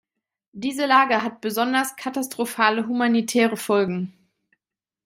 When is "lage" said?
0.87-1.21